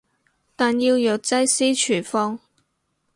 [0.55, 2.39] 但要藥劑師處方